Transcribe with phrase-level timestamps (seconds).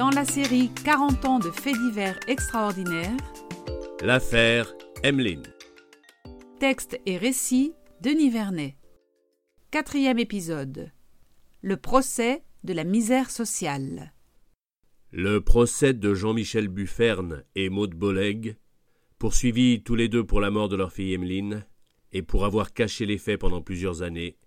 [0.00, 3.14] Dans la série 40 ans de faits divers extraordinaires,
[4.00, 4.72] L'affaire
[5.04, 5.42] Emmeline.
[6.58, 8.78] texte et récit Denis Vernet.
[9.70, 10.90] Quatrième épisode.
[11.60, 14.14] Le procès de la misère sociale.
[15.10, 18.56] Le procès de Jean-Michel Bufferne et Maud Boleg,
[19.18, 21.66] poursuivis tous les deux pour la mort de leur fille Emmeline
[22.14, 24.38] et pour avoir caché les faits pendant plusieurs années,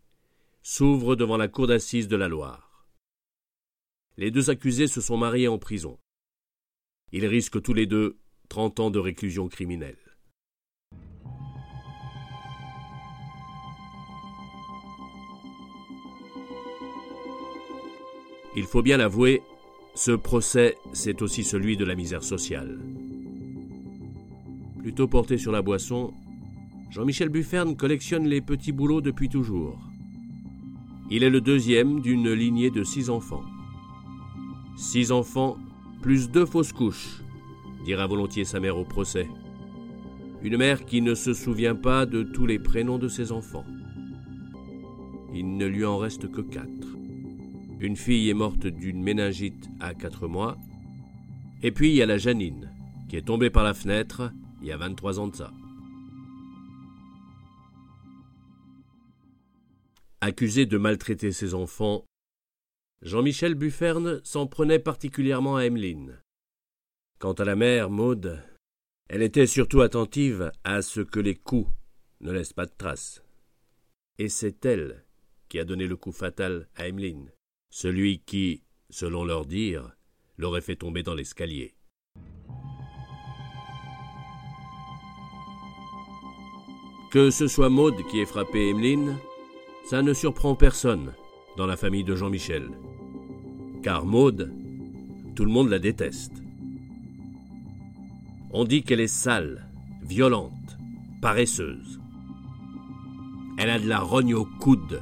[0.64, 2.73] s'ouvre devant la cour d'assises de la Loire.
[4.18, 5.98] Les deux accusés se sont mariés en prison.
[7.12, 9.98] Ils risquent tous les deux trente ans de réclusion criminelle.
[18.56, 19.42] Il faut bien l'avouer,
[19.96, 22.80] ce procès, c'est aussi celui de la misère sociale.
[24.80, 26.14] Plutôt porté sur la boisson,
[26.92, 29.80] Jean-Michel Bufferne collectionne les petits boulots depuis toujours.
[31.10, 33.44] Il est le deuxième d'une lignée de six enfants.
[34.76, 35.58] Six enfants,
[36.02, 37.22] plus deux fausses couches,
[37.86, 39.28] dira volontiers sa mère au procès.
[40.42, 43.66] Une mère qui ne se souvient pas de tous les prénoms de ses enfants.
[45.34, 46.98] Il ne lui en reste que quatre.
[47.80, 50.58] Une fille est morte d'une méningite à quatre mois.
[51.62, 52.72] Et puis il y a la Janine,
[53.10, 55.52] qui est tombée par la fenêtre il y a 23 ans de ça.
[60.22, 62.06] Accusé de maltraiter ses enfants,
[63.04, 66.22] Jean-Michel Bufferne s'en prenait particulièrement à Emmeline.
[67.20, 68.42] Quant à la mère, Maude,
[69.10, 71.70] elle était surtout attentive à ce que les coups
[72.22, 73.22] ne laissent pas de traces.
[74.20, 75.04] Et c'est elle
[75.50, 77.30] qui a donné le coup fatal à Emmeline,
[77.70, 79.92] celui qui, selon leur dire,
[80.38, 81.76] l'aurait fait tomber dans l'escalier.
[87.12, 89.18] Que ce soit Maude qui ait frappé Emmeline,
[89.90, 91.14] ça ne surprend personne
[91.58, 92.72] dans la famille de Jean-Michel.
[93.84, 94.50] Car Maude,
[95.36, 96.42] tout le monde la déteste.
[98.52, 99.68] On dit qu'elle est sale,
[100.02, 100.78] violente,
[101.22, 102.00] paresseuse.
[103.58, 105.02] Elle a de la rogne au coude,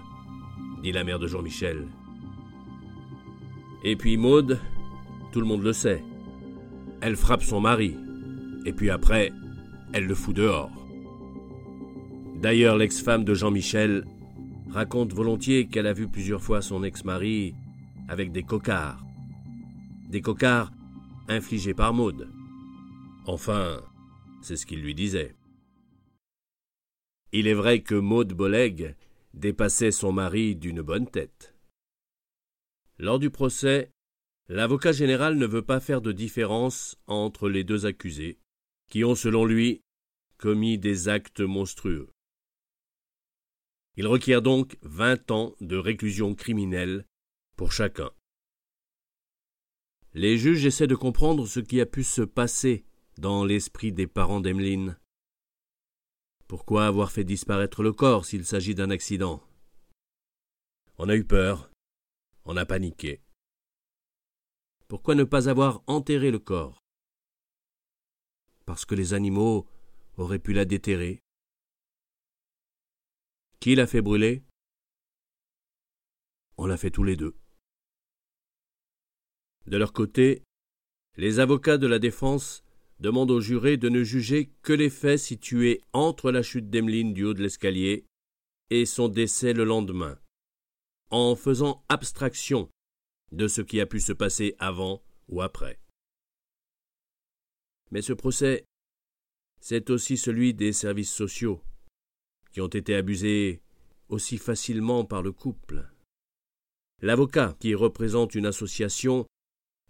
[0.81, 1.85] dit la mère de Jean-Michel.
[3.83, 4.59] Et puis Maude,
[5.31, 6.03] tout le monde le sait.
[7.01, 7.95] Elle frappe son mari,
[8.65, 9.31] et puis après,
[9.93, 10.71] elle le fout dehors.
[12.41, 14.05] D'ailleurs, l'ex-femme de Jean-Michel
[14.71, 17.53] raconte volontiers qu'elle a vu plusieurs fois son ex-mari
[18.11, 19.05] avec des cocards.
[20.09, 20.73] Des cocards
[21.29, 22.29] infligés par Maude.
[23.25, 23.81] Enfin,
[24.41, 25.33] c'est ce qu'il lui disait.
[27.31, 28.97] Il est vrai que Maude Boleg
[29.33, 31.55] dépassait son mari d'une bonne tête.
[32.99, 33.91] Lors du procès,
[34.49, 38.39] l'avocat général ne veut pas faire de différence entre les deux accusés,
[38.89, 39.83] qui ont, selon lui,
[40.37, 42.09] commis des actes monstrueux.
[43.95, 47.05] Il requiert donc vingt ans de réclusion criminelle
[47.69, 48.09] chacun.
[50.13, 52.85] Les juges essaient de comprendre ce qui a pu se passer
[53.17, 54.97] dans l'esprit des parents d'Emmeline.
[56.47, 59.41] Pourquoi avoir fait disparaître le corps s'il s'agit d'un accident?
[60.97, 61.71] On a eu peur,
[62.45, 63.21] on a paniqué.
[64.87, 66.81] Pourquoi ne pas avoir enterré le corps?
[68.65, 69.67] Parce que les animaux
[70.17, 71.21] auraient pu la déterrer.
[73.59, 74.43] Qui l'a fait brûler?
[76.57, 77.40] On l'a fait tous les deux.
[79.67, 80.43] De leur côté,
[81.17, 82.63] les avocats de la défense
[82.99, 87.23] demandent aux jurés de ne juger que les faits situés entre la chute d'Emeline du
[87.25, 88.05] haut de l'escalier
[88.69, 90.17] et son décès le lendemain,
[91.09, 92.69] en faisant abstraction
[93.31, 95.79] de ce qui a pu se passer avant ou après.
[97.91, 98.65] Mais ce procès,
[99.59, 101.61] c'est aussi celui des services sociaux,
[102.51, 103.61] qui ont été abusés
[104.09, 105.87] aussi facilement par le couple.
[107.01, 109.25] L'avocat, qui représente une association,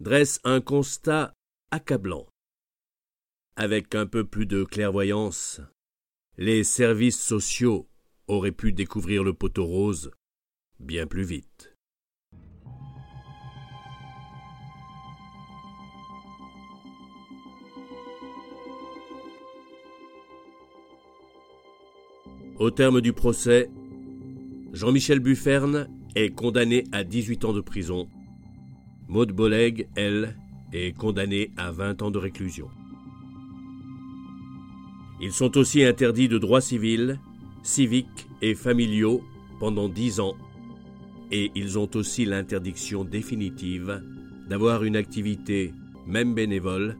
[0.02, 1.32] dresse un constat
[1.70, 2.26] accablant.
[3.54, 5.60] Avec un peu plus de clairvoyance,
[6.36, 7.88] les services sociaux
[8.26, 10.10] auraient pu découvrir le poteau rose
[10.80, 11.76] bien plus vite.
[22.58, 23.70] Au terme du procès,
[24.72, 28.08] Jean-Michel Bufferne est condamné à 18 ans de prison.
[29.08, 30.36] Maude Boleg, elle,
[30.72, 32.68] est condamnée à 20 ans de réclusion.
[35.20, 37.20] Ils sont aussi interdits de droits civils,
[37.62, 39.22] civiques et familiaux
[39.60, 40.34] pendant 10 ans
[41.32, 44.02] et ils ont aussi l'interdiction définitive
[44.48, 45.72] d'avoir une activité,
[46.06, 46.98] même bénévole,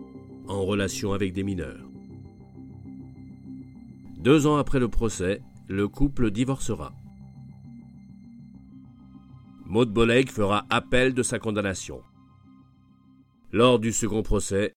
[0.48, 1.84] en relation avec des mineurs.
[4.18, 6.94] Deux ans après le procès, le couple divorcera.
[9.72, 12.02] Maud Boleg fera appel de sa condamnation.
[13.52, 14.74] Lors du second procès,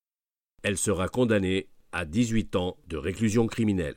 [0.62, 3.96] elle sera condamnée à 18 ans de réclusion criminelle.